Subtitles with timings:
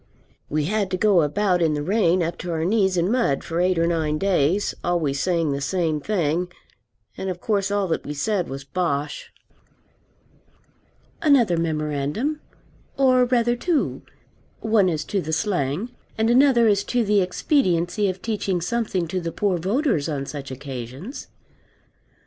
[0.49, 3.59] We had to go about in the rain up to our knees in mud for
[3.61, 6.51] eight or nine days, always saying the same thing.
[7.19, 9.31] And of course all that we said was bosh.
[11.21, 12.41] Another memorandum
[12.97, 14.01] or rather two,
[14.61, 19.21] one as to the slang, and another as to the expediency of teaching something to
[19.21, 21.27] the poor voters on such occasions.